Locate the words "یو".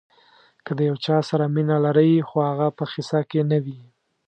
0.89-0.95